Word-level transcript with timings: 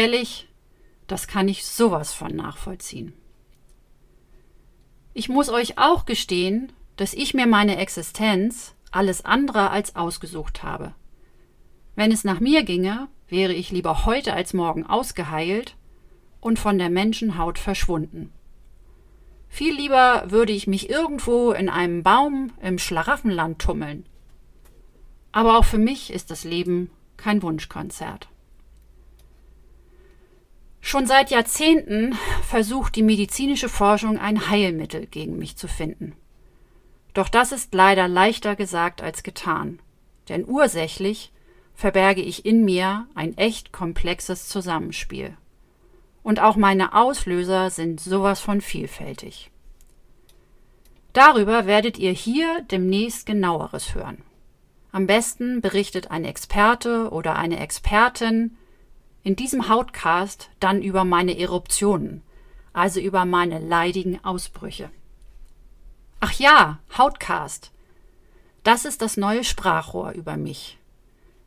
Ehrlich, 0.00 0.48
das 1.08 1.26
kann 1.26 1.46
ich 1.46 1.66
sowas 1.66 2.14
von 2.14 2.34
nachvollziehen. 2.34 3.12
Ich 5.12 5.28
muss 5.28 5.50
euch 5.50 5.76
auch 5.76 6.06
gestehen, 6.06 6.72
dass 6.96 7.12
ich 7.12 7.34
mir 7.34 7.46
meine 7.46 7.76
Existenz 7.76 8.74
alles 8.90 9.26
andere 9.26 9.68
als 9.68 9.96
ausgesucht 9.96 10.62
habe. 10.62 10.94
Wenn 11.96 12.12
es 12.12 12.24
nach 12.24 12.40
mir 12.40 12.62
ginge, 12.62 13.08
wäre 13.28 13.52
ich 13.52 13.72
lieber 13.72 14.06
heute 14.06 14.32
als 14.32 14.54
morgen 14.54 14.86
ausgeheilt 14.86 15.76
und 16.40 16.58
von 16.58 16.78
der 16.78 16.88
Menschenhaut 16.88 17.58
verschwunden. 17.58 18.32
Viel 19.50 19.74
lieber 19.74 20.30
würde 20.30 20.54
ich 20.54 20.66
mich 20.66 20.88
irgendwo 20.88 21.52
in 21.52 21.68
einem 21.68 22.02
Baum 22.02 22.54
im 22.62 22.78
Schlaraffenland 22.78 23.58
tummeln. 23.58 24.06
Aber 25.30 25.58
auch 25.58 25.66
für 25.66 25.76
mich 25.76 26.10
ist 26.10 26.30
das 26.30 26.44
Leben 26.44 26.90
kein 27.18 27.42
Wunschkonzert. 27.42 28.30
Schon 30.80 31.06
seit 31.06 31.30
Jahrzehnten 31.30 32.16
versucht 32.42 32.96
die 32.96 33.02
medizinische 33.02 33.68
Forschung 33.68 34.18
ein 34.18 34.48
Heilmittel 34.48 35.06
gegen 35.06 35.38
mich 35.38 35.56
zu 35.56 35.68
finden. 35.68 36.14
Doch 37.14 37.28
das 37.28 37.52
ist 37.52 37.74
leider 37.74 38.08
leichter 38.08 38.56
gesagt 38.56 39.02
als 39.02 39.22
getan, 39.22 39.80
denn 40.28 40.46
ursächlich 40.46 41.32
verberge 41.74 42.22
ich 42.22 42.46
in 42.46 42.64
mir 42.64 43.06
ein 43.14 43.36
echt 43.36 43.72
komplexes 43.72 44.48
Zusammenspiel. 44.48 45.36
Und 46.22 46.40
auch 46.40 46.56
meine 46.56 46.94
Auslöser 46.94 47.70
sind 47.70 48.00
sowas 48.00 48.40
von 48.40 48.60
vielfältig. 48.60 49.50
Darüber 51.12 51.66
werdet 51.66 51.98
ihr 51.98 52.12
hier 52.12 52.62
demnächst 52.70 53.26
genaueres 53.26 53.94
hören. 53.94 54.22
Am 54.92 55.06
besten 55.06 55.60
berichtet 55.60 56.10
ein 56.10 56.24
Experte 56.24 57.10
oder 57.10 57.36
eine 57.36 57.58
Expertin 57.58 58.56
in 59.22 59.36
diesem 59.36 59.68
Hautcast 59.68 60.50
dann 60.60 60.82
über 60.82 61.04
meine 61.04 61.38
Eruptionen, 61.38 62.22
also 62.72 63.00
über 63.00 63.24
meine 63.24 63.58
leidigen 63.58 64.24
Ausbrüche. 64.24 64.90
Ach 66.20 66.32
ja, 66.32 66.78
Hautcast. 66.96 67.70
Das 68.62 68.84
ist 68.84 69.02
das 69.02 69.16
neue 69.16 69.44
Sprachrohr 69.44 70.12
über 70.12 70.36
mich. 70.36 70.78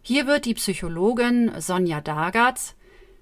Hier 0.02 0.28
wird 0.28 0.46
die 0.46 0.56
Psychologin 0.56 1.52
Sonja 1.60 2.02
Dagatz, 2.02 2.76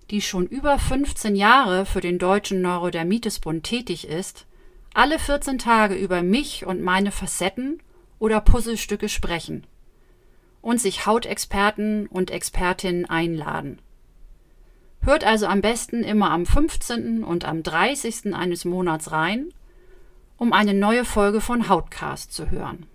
die 0.10 0.22
schon 0.22 0.48
über 0.48 0.80
15 0.80 1.36
Jahre 1.36 1.86
für 1.86 2.02
den 2.02 2.20
Deutschen 2.20 2.62
Neurodermitesbund 2.62 3.64
tätig 3.64 4.08
ist, 4.08 4.46
alle 4.94 5.20
14 5.20 5.58
Tage 5.58 5.96
über 5.96 6.22
mich 6.22 6.66
und 6.66 6.82
meine 6.82 7.12
Facetten 7.12 7.82
oder 8.20 8.42
Puzzlestücke 8.42 9.10
sprechen 9.10 9.66
und 10.62 10.80
sich 10.82 11.06
Hautexperten 11.06 12.08
und 12.08 12.30
Expertinnen 12.30 13.06
einladen. 13.06 13.80
Hört 15.02 15.24
also 15.24 15.48
am 15.48 15.62
besten 15.62 16.04
immer 16.04 16.32
am 16.32 16.46
15. 16.46 17.24
und 17.24 17.46
am 17.46 17.64
30. 17.64 18.34
eines 18.36 18.66
Monats 18.66 19.12
rein 19.12 19.54
um 20.42 20.54
eine 20.54 20.74
neue 20.74 21.06
Folge 21.06 21.40
von 21.40 21.70
Hautcast 21.70 22.34
zu 22.34 22.50
hören. 22.50 22.88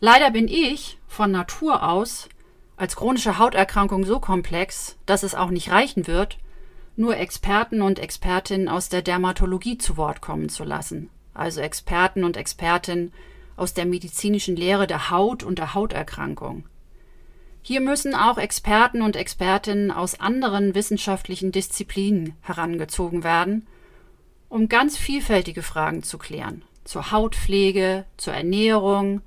Leider 0.00 0.30
bin 0.30 0.48
ich 0.48 0.96
von 1.06 1.30
Natur 1.30 1.86
aus 1.86 2.30
als 2.78 2.96
chronische 2.96 3.36
Hauterkrankung 3.36 4.06
so 4.06 4.20
komplex, 4.20 4.96
dass 5.04 5.24
es 5.24 5.34
auch 5.34 5.50
nicht 5.50 5.70
reichen 5.70 6.06
wird, 6.06 6.38
nur 6.96 7.18
Experten 7.18 7.82
und 7.82 7.98
Expertinnen 7.98 8.70
aus 8.70 8.88
der 8.88 9.02
Dermatologie 9.02 9.76
zu 9.76 9.98
Wort 9.98 10.22
kommen 10.22 10.48
zu 10.48 10.64
lassen, 10.64 11.10
also 11.34 11.60
Experten 11.60 12.24
und 12.24 12.38
Expertinnen 12.38 13.12
aus 13.54 13.74
der 13.74 13.84
medizinischen 13.84 14.56
Lehre 14.56 14.86
der 14.86 15.10
Haut 15.10 15.42
und 15.42 15.58
der 15.58 15.74
Hauterkrankung. 15.74 16.64
Hier 17.62 17.80
müssen 17.80 18.14
auch 18.14 18.38
Experten 18.38 19.02
und 19.02 19.16
Expertinnen 19.16 19.90
aus 19.90 20.20
anderen 20.20 20.74
wissenschaftlichen 20.74 21.52
Disziplinen 21.52 22.34
herangezogen 22.40 23.24
werden, 23.24 23.66
um 24.48 24.68
ganz 24.68 24.96
vielfältige 24.96 25.62
Fragen 25.62 26.02
zu 26.02 26.18
klären. 26.18 26.64
Zur 26.84 27.10
Hautpflege, 27.10 28.06
zur 28.16 28.32
Ernährung, 28.32 29.20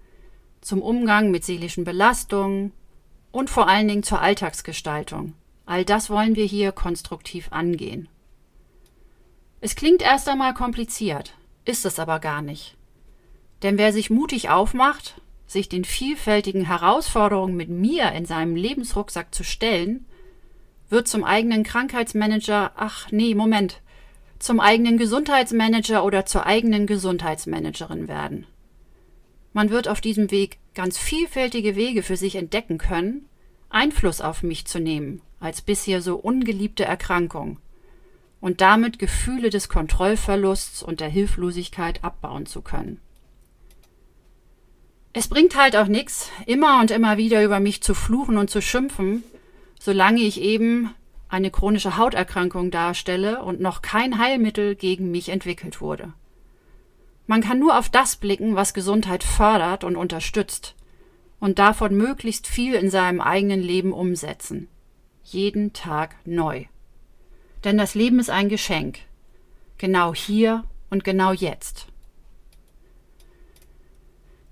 zum 0.62 0.82
Umgang 0.82 1.30
mit 1.30 1.44
seelischen 1.44 1.84
Belastungen 1.84 2.72
und 3.32 3.50
vor 3.50 3.68
allen 3.68 3.88
Dingen 3.88 4.04
zur 4.04 4.22
Alltagsgestaltung. 4.22 5.34
All 5.66 5.86
das 5.86 6.10
wollen 6.10 6.36
wir 6.36 6.46
hier 6.46 6.72
konstruktiv 6.72 7.48
angehen. 7.52 8.10
Es 9.60 9.76
klingt 9.76 10.02
erst 10.02 10.28
einmal 10.28 10.56
kompliziert, 10.56 11.36
ist 11.66 11.86
es 11.86 12.00
aber 12.00 12.20
gar 12.20 12.42
nicht. 12.42 12.76
Denn 13.62 13.78
wer 13.78 13.94
sich 13.94 14.10
mutig 14.10 14.50
aufmacht, 14.50 15.21
sich 15.52 15.70
den 15.70 15.84
vielfältigen 15.84 16.66
Herausforderungen 16.66 17.56
mit 17.56 17.70
mir 17.70 18.12
in 18.14 18.26
seinem 18.26 18.56
Lebensrucksack 18.56 19.34
zu 19.34 19.44
stellen, 19.44 20.06
wird 20.90 21.08
zum 21.08 21.24
eigenen 21.24 21.64
Krankheitsmanager, 21.64 22.72
ach 22.76 23.12
nee, 23.12 23.36
Moment, 23.36 23.82
zum 24.40 24.60
eigenen 24.60 24.98
Gesundheitsmanager 24.98 26.04
oder 26.04 26.26
zur 26.26 26.46
eigenen 26.46 26.88
Gesundheitsmanagerin 26.88 28.08
werden. 28.08 28.48
Man 29.54 29.70
wird 29.70 29.88
auf 29.88 30.02
diesem 30.02 30.32
Weg 30.32 30.58
ganz 30.74 30.98
vielfältige 30.98 31.76
Wege 31.76 32.04
für 32.04 32.18
sich 32.18 32.36
entdecken 32.36 32.78
können, 32.78 33.28
Einfluss 33.70 34.22
auf 34.22 34.44
mich 34.44 34.66
zu 34.66 34.80
nehmen 34.80 35.22
als 35.42 35.62
bisher 35.62 36.02
so 36.02 36.18
ungeliebte 36.18 36.86
Erkrankung 36.86 37.58
und 38.40 38.62
damit 38.62 39.00
Gefühle 39.00 39.50
des 39.50 39.70
Kontrollverlusts 39.70 40.84
und 40.84 41.00
der 41.00 41.10
Hilflosigkeit 41.10 42.04
abbauen 42.04 42.46
zu 42.46 42.62
können. 42.62 43.02
Es 45.14 45.28
bringt 45.28 45.58
halt 45.58 45.76
auch 45.76 45.88
nichts, 45.88 46.32
immer 46.46 46.80
und 46.80 46.90
immer 46.90 47.18
wieder 47.18 47.44
über 47.44 47.60
mich 47.60 47.84
zu 47.84 47.94
fluchen 47.94 48.38
und 48.38 48.50
zu 48.50 48.62
schimpfen, 48.62 49.24
solange 49.80 50.22
ich 50.22 50.40
eben 50.40 50.92
eine 51.28 51.52
chronische 51.52 51.98
Hauterkrankung 51.98 52.72
darstelle 52.72 53.44
und 53.44 53.60
noch 53.60 53.82
kein 53.82 54.20
Heilmittel 54.20 54.76
gegen 54.76 55.12
mich 55.12 55.30
entwickelt 55.30 55.82
wurde. 55.82 56.14
Man 57.28 57.42
kann 57.42 57.60
nur 57.60 57.78
auf 57.78 57.90
das 57.90 58.16
blicken, 58.16 58.56
was 58.56 58.74
Gesundheit 58.74 59.24
fördert 59.24 59.84
und 59.84 59.96
unterstützt, 59.96 60.76
und 61.40 61.60
davon 61.60 61.96
möglichst 61.96 62.48
viel 62.48 62.76
in 62.76 62.90
seinem 62.90 63.20
eigenen 63.20 63.62
Leben 63.62 63.94
umsetzen. 63.94 64.68
Jeden 65.24 65.74
Tag 65.74 66.16
neu. 66.24 66.66
Denn 67.64 67.78
das 67.78 67.96
Leben 67.96 68.20
ist 68.20 68.30
ein 68.30 68.48
Geschenk. 68.48 69.00
Genau 69.78 70.14
hier 70.14 70.64
und 70.90 71.04
genau 71.04 71.34
jetzt. 71.34 71.88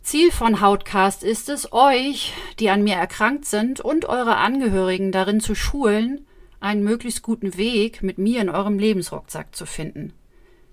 Ziel 0.09 0.31
von 0.31 0.59
Hautcast 0.59 1.23
ist 1.23 1.49
es, 1.49 1.71
euch, 1.71 2.33
die 2.57 2.71
an 2.71 2.83
mir 2.83 2.95
erkrankt 2.95 3.45
sind, 3.45 3.79
und 3.79 4.05
eure 4.05 4.37
Angehörigen 4.37 5.11
darin 5.11 5.39
zu 5.39 5.53
schulen, 5.53 6.25
einen 6.59 6.83
möglichst 6.83 7.21
guten 7.21 7.57
Weg 7.57 8.01
mit 8.01 8.17
mir 8.17 8.41
in 8.41 8.49
eurem 8.49 8.79
Lebensrucksack 8.79 9.55
zu 9.55 9.67
finden, 9.67 10.13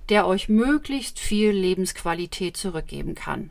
der 0.08 0.26
euch 0.26 0.48
möglichst 0.48 1.18
viel 1.18 1.50
Lebensqualität 1.50 2.56
zurückgeben 2.56 3.14
kann. 3.14 3.50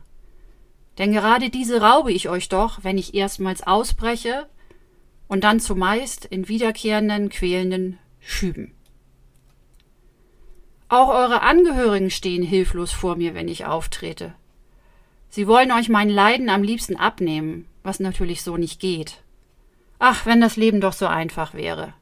Denn 0.98 1.12
gerade 1.12 1.50
diese 1.50 1.80
raube 1.80 2.10
ich 2.10 2.28
euch 2.28 2.48
doch, 2.48 2.82
wenn 2.82 2.98
ich 2.98 3.14
erstmals 3.14 3.64
ausbreche 3.64 4.48
und 5.28 5.44
dann 5.44 5.60
zumeist 5.60 6.24
in 6.24 6.48
wiederkehrenden, 6.48 7.28
quälenden 7.28 8.00
Schüben. 8.18 8.74
Auch 10.88 11.10
eure 11.10 11.42
Angehörigen 11.42 12.10
stehen 12.10 12.42
hilflos 12.42 12.90
vor 12.90 13.14
mir, 13.14 13.34
wenn 13.34 13.46
ich 13.46 13.66
auftrete. 13.66 14.34
Sie 15.36 15.46
wollen 15.46 15.70
euch 15.70 15.90
mein 15.90 16.08
Leiden 16.08 16.48
am 16.48 16.62
liebsten 16.62 16.96
abnehmen, 16.96 17.66
was 17.82 18.00
natürlich 18.00 18.42
so 18.42 18.56
nicht 18.56 18.80
geht. 18.80 19.18
Ach, 19.98 20.24
wenn 20.24 20.40
das 20.40 20.56
Leben 20.56 20.80
doch 20.80 20.94
so 20.94 21.06
einfach 21.06 21.52
wäre. 21.52 21.92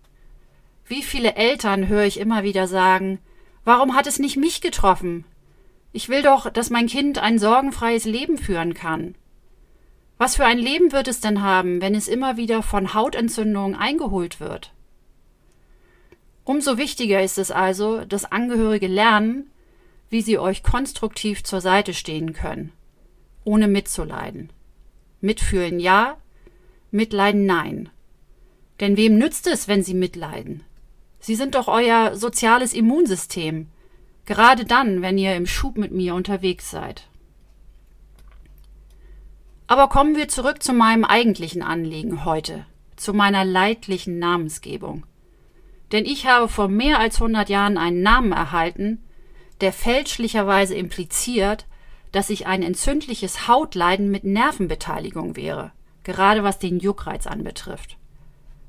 Wie 0.87 1.03
viele 1.03 1.35
Eltern 1.35 1.89
höre 1.89 2.05
ich 2.05 2.21
immer 2.21 2.45
wieder 2.45 2.69
sagen, 2.69 3.19
warum 3.65 3.97
hat 3.97 4.07
es 4.07 4.21
nicht 4.21 4.37
mich 4.37 4.61
getroffen? 4.61 5.25
Ich 5.93 6.09
will 6.09 6.23
doch, 6.23 6.49
dass 6.49 6.71
mein 6.71 6.87
Kind 6.87 7.19
ein 7.19 7.41
sorgenfreies 7.41 8.05
Leben 8.05 8.39
führen 8.39 8.73
kann. 8.73 9.17
Was 10.17 10.37
für 10.37 10.45
ein 10.45 10.59
Leben 10.59 10.93
wird 10.93 11.09
es 11.09 11.19
denn 11.19 11.43
haben, 11.43 11.81
wenn 11.81 11.97
es 11.97 12.07
immer 12.07 12.37
wieder 12.37 12.63
von 12.63 12.95
Hautentzündungen 12.95 13.75
eingeholt 13.75 14.39
wird? 14.39 14.73
Umso 16.45 16.79
wichtiger 16.79 17.21
ist 17.21 17.39
es 17.39 17.51
also, 17.51 18.05
dass 18.05 18.31
Angehörige 18.31 18.87
lernen, 18.87 19.51
wie 20.09 20.23
sie 20.23 20.39
euch 20.39 20.63
konstruktiv 20.63 21.43
zur 21.43 21.61
Seite 21.61 21.95
stehen 21.95 22.33
können, 22.33 22.71
ohne 23.45 23.69
mitzuleiden. 23.69 24.51
Mitfühlen 25.21 25.81
ja, 25.81 26.17
Mitleiden 26.91 27.47
nein. 27.47 27.89
Denn 28.81 28.97
wem 28.97 29.19
nützt 29.19 29.47
es, 29.47 29.69
wenn 29.69 29.83
sie 29.83 29.95
mitleiden? 29.95 30.63
Sie 31.21 31.35
sind 31.35 31.55
doch 31.55 31.69
euer 31.69 32.17
soziales 32.17 32.75
Immunsystem. 32.75 33.69
Gerade 34.27 34.65
dann, 34.65 35.03
wenn 35.03 35.19
ihr 35.19 35.35
im 35.37 35.47
Schub 35.47 35.77
mit 35.77 35.93
mir 35.93 36.15
unterwegs 36.15 36.71
seid. 36.71 37.09
Aber 39.67 39.89
kommen 39.89 40.17
wir 40.17 40.29
zurück 40.29 40.63
zu 40.63 40.73
meinem 40.73 41.05
eigentlichen 41.05 41.63
Anliegen 41.63 42.25
heute, 42.25 42.67
zu 42.97 43.15
meiner 43.15 43.45
leidlichen 43.45 44.19
Namensgebung. 44.19 45.07
Denn 45.93 46.05
ich 46.05 46.27
habe 46.27 46.49
vor 46.49 46.69
mehr 46.69 46.99
als 46.99 47.17
100 47.17 47.49
Jahren 47.49 47.79
einen 47.79 48.03
Namen 48.03 48.33
erhalten, 48.33 49.03
der 49.61 49.73
fälschlicherweise 49.73 50.75
impliziert, 50.75 51.67
dass 52.15 52.31
ich 52.31 52.47
ein 52.47 52.63
entzündliches 52.63 53.49
Hautleiden 53.49 54.11
mit 54.11 54.25
Nervenbeteiligung 54.25 55.37
wäre, 55.37 55.73
gerade 56.05 56.45
was 56.45 56.59
den 56.59 56.79
Juckreiz 56.79 57.27
anbetrifft. 57.27 57.97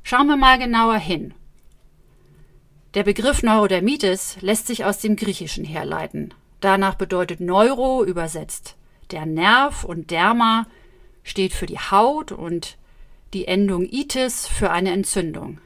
Schauen 0.03 0.27
wir 0.27 0.37
mal 0.37 0.57
genauer 0.57 0.97
hin. 0.97 1.33
Der 2.95 3.03
Begriff 3.03 3.43
Neurodermitis 3.43 4.37
lässt 4.41 4.67
sich 4.67 4.85
aus 4.85 4.99
dem 4.99 5.15
Griechischen 5.15 5.65
herleiten. 5.65 6.33
Danach 6.59 6.95
bedeutet 6.95 7.39
Neuro 7.39 8.03
übersetzt 8.03 8.75
der 9.11 9.25
Nerv 9.25 9.83
und 9.83 10.11
Derma 10.11 10.65
steht 11.23 11.53
für 11.53 11.65
die 11.65 11.79
Haut 11.79 12.31
und 12.31 12.77
die 13.33 13.47
Endung 13.47 13.87
itis 13.89 14.47
für 14.47 14.71
eine 14.71 14.91
Entzündung. 14.91 15.59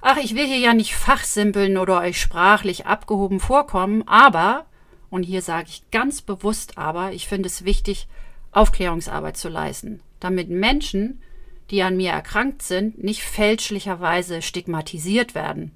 Ach, 0.00 0.18
ich 0.18 0.34
will 0.34 0.46
hier 0.46 0.58
ja 0.58 0.74
nicht 0.74 0.94
fachsimpeln 0.94 1.78
oder 1.78 2.00
euch 2.00 2.20
sprachlich 2.20 2.86
abgehoben 2.86 3.40
vorkommen, 3.40 4.06
aber, 4.06 4.66
und 5.14 5.22
hier 5.22 5.42
sage 5.42 5.68
ich 5.68 5.88
ganz 5.92 6.22
bewusst 6.22 6.76
aber, 6.76 7.12
ich 7.12 7.28
finde 7.28 7.46
es 7.46 7.64
wichtig, 7.64 8.08
Aufklärungsarbeit 8.50 9.36
zu 9.36 9.48
leisten, 9.48 10.00
damit 10.18 10.50
Menschen, 10.50 11.22
die 11.70 11.84
an 11.84 11.96
mir 11.96 12.10
erkrankt 12.10 12.62
sind, 12.62 13.00
nicht 13.00 13.22
fälschlicherweise 13.22 14.42
stigmatisiert 14.42 15.36
werden, 15.36 15.70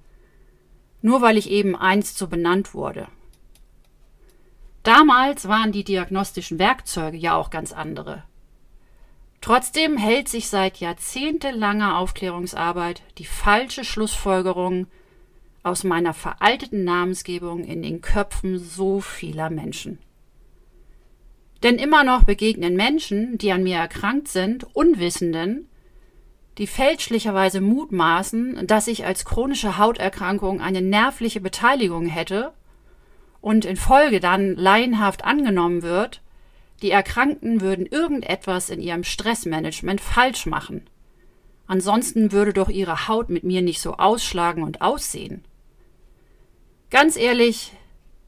nur 1.03 1.23
weil 1.23 1.37
ich 1.37 1.51
eben 1.51 1.77
einst 1.77 2.19
so 2.19 2.27
benannt 2.27 2.75
wurde. 2.75 3.07
Damals 4.83 5.47
waren 5.47 5.71
die 5.71 5.85
diagnostischen 5.85 6.59
Werkzeuge 6.59 7.17
ja 7.17 7.37
auch 7.37 7.51
ganz 7.51 7.73
andere. 7.73 8.25
Trotzdem 9.41 9.99
hält 9.99 10.29
sich 10.29 10.49
seit 10.49 10.79
jahrzehntelanger 10.79 11.97
Aufklärungsarbeit 11.97 13.03
die 13.19 13.25
falsche 13.25 13.85
Schlussfolgerung 13.85 14.89
aus 15.63 15.85
meiner 15.85 16.15
veralteten 16.15 16.85
Namensgebung 16.85 17.65
in 17.65 17.83
den 17.83 18.01
Köpfen 18.01 18.59
so 18.59 19.01
vieler 19.01 19.51
Menschen. 19.51 19.99
Denn 21.63 21.77
immer 21.77 22.05
noch 22.05 22.25
begegnen 22.25 22.77
Menschen, 22.77 23.37
die 23.39 23.53
an 23.53 23.65
mir 23.65 23.77
erkrankt 23.77 24.29
sind, 24.29 24.65
Unwissenden, 24.75 25.69
die 26.59 26.67
fälschlicherweise 26.67 27.61
mutmaßen, 27.61 28.67
dass 28.67 28.89
ich 28.89 29.05
als 29.05 29.25
chronische 29.25 29.79
Hauterkrankung 29.79 30.61
eine 30.61 30.83
nervliche 30.83 31.41
Beteiligung 31.41 32.07
hätte 32.07 32.53
und 33.41 33.65
in 33.65 33.77
Folge 33.77 34.21
dann 34.21 34.57
laienhaft 34.57 35.25
angenommen 35.25 35.83
wird, 35.83 36.21
die 36.83 36.91
Erkrankten 36.91 37.61
würden 37.61 37.87
irgendetwas 37.87 38.71
in 38.71 38.81
ihrem 38.81 39.03
Stressmanagement 39.03 40.01
falsch 40.01 40.47
machen. 40.47 40.89
Ansonsten 41.67 42.33
würde 42.33 42.53
doch 42.53 42.69
ihre 42.69 43.09
Haut 43.09 43.31
mit 43.31 43.45
mir 43.45 43.63
nicht 43.63 43.81
so 43.81 43.95
ausschlagen 43.95 44.63
und 44.63 44.81
aussehen. 44.81 45.45
Ganz 46.91 47.17
ehrlich, 47.17 47.73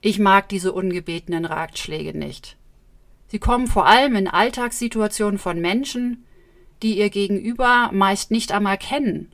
ich 0.03 0.19
mag 0.19 0.49
diese 0.51 0.73
ungebetenen 0.73 1.47
Ratschläge 1.47 2.17
nicht. 2.17 2.57
Sie 3.29 3.39
kommen 3.39 3.67
vor 3.67 3.87
allem 3.87 4.17
in 4.17 4.29
Alltagssituationen 4.29 5.39
von 5.39 5.61
Menschen, 5.61 6.27
die 6.83 6.99
ihr 6.99 7.09
Gegenüber 7.09 7.91
meist 7.93 8.31
nicht 8.31 8.53
einmal 8.53 8.77
kennen. 8.77 9.33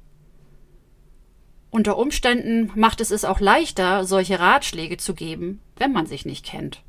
Unter 1.71 1.99
Umständen 1.99 2.71
macht 2.75 3.01
es 3.01 3.11
es 3.11 3.25
auch 3.25 3.41
leichter, 3.41 4.05
solche 4.05 4.39
Ratschläge 4.39 4.97
zu 4.97 5.15
geben, 5.15 5.61
wenn 5.77 5.93
man 5.93 6.07
sich 6.07 6.25
nicht 6.25 6.45
kennt. 6.45 6.83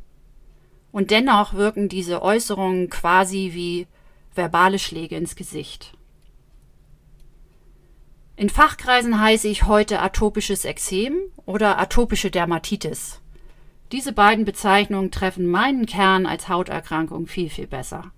Und 0.92 1.10
dennoch 1.12 1.56
wirken 1.56 1.90
diese 1.90 2.22
Äußerungen 2.22 2.90
quasi 2.90 3.52
wie 3.54 3.88
verbale 4.36 4.80
Schläge 4.80 5.16
ins 5.16 5.36
Gesicht. 5.36 5.97
In 8.40 8.50
Fachkreisen 8.50 9.20
heiße 9.20 9.48
ich 9.48 9.64
heute 9.64 10.00
atopisches 10.00 10.64
Ekzem 10.64 11.18
oder 11.48 11.80
atopische 11.80 12.30
Dermatitis. 12.30 13.20
Diese 13.92 14.14
beiden 14.14 14.46
Bezeichnungen 14.46 15.10
treffen 15.10 15.48
meinen 15.48 15.88
Kern 15.88 16.28
als 16.28 16.48
Hauterkrankung 16.48 17.26
viel, 17.26 17.50
viel 17.50 17.66
besser. 17.66 18.12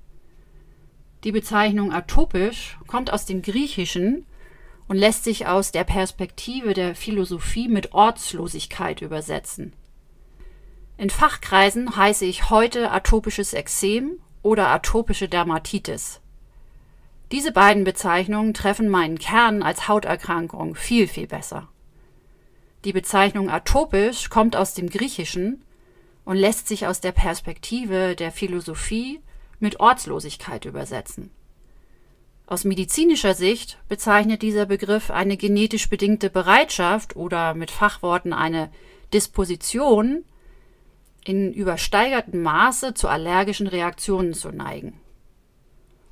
Die 1.24 1.32
Bezeichnung 1.32 1.94
atopisch 1.94 2.78
kommt 2.86 3.14
aus 3.14 3.26
dem 3.28 3.42
Griechischen 3.42 4.26
und 4.90 4.98
lässt 4.98 5.24
sich 5.24 5.48
aus 5.48 5.72
der 5.72 5.86
Perspektive 5.86 6.74
der 6.74 6.96
Philosophie 6.96 7.70
mit 7.70 7.94
Ortslosigkeit 7.94 9.02
übersetzen. 9.02 9.72
In 10.98 11.10
Fachkreisen 11.10 11.96
heiße 11.96 12.26
ich 12.26 12.50
heute 12.50 12.92
atopisches 12.92 13.54
Ekzem 13.54 14.20
oder 14.42 14.68
atopische 14.68 15.30
Dermatitis. 15.30 16.20
Diese 17.32 17.52
beiden 17.52 17.84
Bezeichnungen 17.84 18.54
treffen 18.54 18.90
meinen 18.90 19.20
Kern 19.20 19.62
als 19.62 19.88
Hauterkrankung 19.88 20.76
viel, 20.76 21.08
viel 21.08 21.28
besser. 21.28 21.68
Die 22.86 22.94
Bezeichnung 22.94 23.50
atopisch 23.50 24.30
kommt 24.30 24.56
aus 24.56 24.74
dem 24.74 24.90
Griechischen 24.90 25.64
und 26.26 26.38
lässt 26.38 26.68
sich 26.68 26.88
aus 26.88 27.02
der 27.02 27.12
Perspektive 27.12 28.16
der 28.16 28.32
Philosophie 28.32 29.20
mit 29.60 29.80
Ortslosigkeit 29.80 30.66
übersetzen. 30.66 31.30
Aus 32.48 32.64
medizinischer 32.64 33.36
Sicht 33.36 33.78
bezeichnet 33.90 34.42
dieser 34.42 34.66
Begriff 34.66 35.12
eine 35.12 35.38
genetisch 35.38 35.88
bedingte 35.88 36.32
Bereitschaft 36.32 37.16
oder 37.16 37.54
mit 37.54 37.70
Fachworten 37.70 38.34
eine 38.34 38.72
Disposition, 39.14 40.24
in 41.26 41.54
übersteigertem 41.54 42.42
Maße 42.42 42.96
zu 42.96 43.08
allergischen 43.08 43.68
Reaktionen 43.68 44.34
zu 44.34 44.50
neigen. 44.50 44.94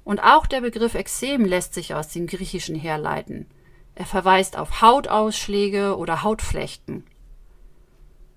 Und 0.07 0.21
auch 0.21 0.45
der 0.45 0.62
Begriff 0.62 0.95
Ekzem 0.95 1.44
lässt 1.44 1.74
sich 1.74 1.94
aus 1.94 2.07
dem 2.07 2.27
Griechischen 2.27 2.77
herleiten. 2.77 3.45
Er 3.94 4.06
verweist 4.06 4.57
auf 4.57 4.81
Hautausschläge 4.81 5.98
oder 5.98 6.24
Hautflechten. 6.24 7.04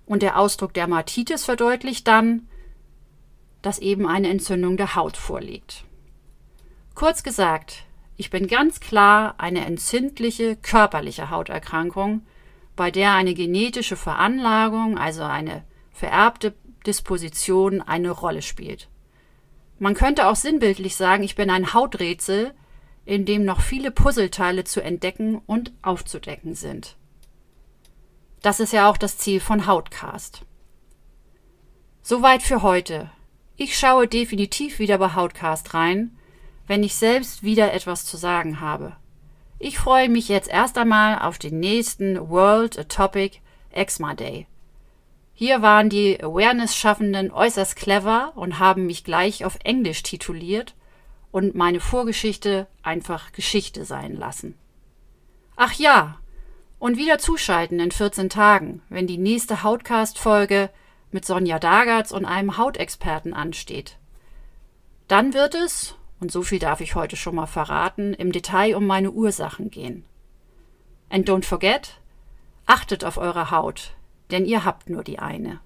Und 0.05 0.21
der 0.21 0.37
Ausdruck 0.37 0.73
Dermatitis 0.73 1.45
verdeutlicht 1.45 2.09
dann, 2.09 2.49
dass 3.61 3.79
eben 3.79 4.05
eine 4.05 4.27
Entzündung 4.27 4.75
der 4.75 4.95
Haut 4.95 5.15
vorliegt. 5.15 5.85
Kurz 6.93 7.23
gesagt, 7.23 7.85
ich 8.17 8.29
bin 8.29 8.47
ganz 8.47 8.81
klar 8.81 9.35
eine 9.37 9.65
entzündliche 9.65 10.57
körperliche 10.57 11.29
Hauterkrankung, 11.29 12.23
bei 12.75 12.91
der 12.91 13.13
eine 13.13 13.33
genetische 13.33 13.95
Veranlagung, 13.95 14.97
also 14.97 15.23
eine 15.23 15.63
vererbte 15.89 16.53
Disposition 16.85 17.81
eine 17.81 18.09
Rolle 18.09 18.41
spielt. 18.41 18.89
Man 19.81 19.95
könnte 19.95 20.27
auch 20.27 20.35
sinnbildlich 20.35 20.95
sagen, 20.95 21.23
ich 21.23 21.33
bin 21.33 21.49
ein 21.49 21.73
Hauträtsel, 21.73 22.53
in 23.03 23.25
dem 23.25 23.45
noch 23.45 23.61
viele 23.61 23.89
Puzzleteile 23.89 24.63
zu 24.63 24.79
entdecken 24.79 25.41
und 25.47 25.71
aufzudecken 25.81 26.53
sind. 26.53 26.97
Das 28.43 28.59
ist 28.59 28.73
ja 28.73 28.87
auch 28.87 28.97
das 28.97 29.17
Ziel 29.17 29.39
von 29.39 29.65
Hautcast. 29.65 30.43
Soweit 32.03 32.43
für 32.43 32.61
heute. 32.61 33.09
Ich 33.57 33.75
schaue 33.75 34.07
definitiv 34.07 34.77
wieder 34.77 34.99
bei 34.99 35.15
Hautcast 35.15 35.73
rein, 35.73 36.15
wenn 36.67 36.83
ich 36.83 36.93
selbst 36.93 37.41
wieder 37.41 37.73
etwas 37.73 38.05
zu 38.05 38.17
sagen 38.17 38.61
habe. 38.61 38.95
Ich 39.57 39.79
freue 39.79 40.09
mich 40.09 40.29
jetzt 40.29 40.49
erst 40.49 40.77
einmal 40.77 41.17
auf 41.17 41.39
den 41.39 41.59
nächsten 41.59 42.29
World 42.29 42.77
Atopic 42.77 43.39
Eczema 43.71 44.13
Day. 44.13 44.45
Hier 45.43 45.63
waren 45.63 45.89
die 45.89 46.23
Awareness-Schaffenden 46.23 47.31
äußerst 47.31 47.75
clever 47.75 48.33
und 48.35 48.59
haben 48.59 48.85
mich 48.85 49.03
gleich 49.03 49.43
auf 49.43 49.57
Englisch 49.63 50.03
tituliert 50.03 50.75
und 51.31 51.55
meine 51.55 51.79
Vorgeschichte 51.79 52.67
einfach 52.83 53.31
Geschichte 53.31 53.83
sein 53.83 54.15
lassen. 54.15 54.55
Ach 55.55 55.73
ja, 55.73 56.19
und 56.77 56.95
wieder 56.95 57.17
zuschalten 57.17 57.79
in 57.79 57.89
14 57.89 58.29
Tagen, 58.29 58.83
wenn 58.89 59.07
die 59.07 59.17
nächste 59.17 59.63
Hautcast-Folge 59.63 60.69
mit 61.09 61.25
Sonja 61.25 61.57
Dagatz 61.57 62.11
und 62.11 62.25
einem 62.25 62.59
Hautexperten 62.59 63.33
ansteht. 63.33 63.97
Dann 65.07 65.33
wird 65.33 65.55
es, 65.55 65.95
und 66.19 66.31
so 66.31 66.43
viel 66.43 66.59
darf 66.59 66.81
ich 66.81 66.93
heute 66.93 67.15
schon 67.15 67.33
mal 67.33 67.47
verraten, 67.47 68.13
im 68.13 68.31
Detail 68.31 68.75
um 68.75 68.85
meine 68.85 69.09
Ursachen 69.09 69.71
gehen. 69.71 70.05
And 71.09 71.27
don't 71.27 71.45
forget, 71.45 71.99
achtet 72.67 73.03
auf 73.03 73.17
eure 73.17 73.49
Haut, 73.49 73.95
denn 74.31 74.45
ihr 74.45 74.65
habt 74.65 74.89
nur 74.89 75.03
die 75.03 75.19
eine. 75.19 75.59